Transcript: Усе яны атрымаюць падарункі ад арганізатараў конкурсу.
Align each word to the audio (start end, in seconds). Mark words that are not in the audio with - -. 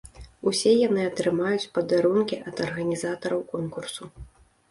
Усе 0.51 0.71
яны 0.87 1.01
атрымаюць 1.09 1.69
падарункі 1.75 2.39
ад 2.51 2.63
арганізатараў 2.67 3.43
конкурсу. 3.53 4.03